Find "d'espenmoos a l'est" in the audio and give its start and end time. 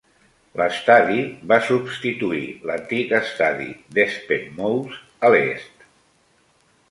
3.97-5.87